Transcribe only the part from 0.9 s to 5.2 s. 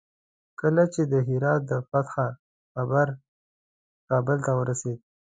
چې د هرات د فتح خبر کابل ته ورسېد.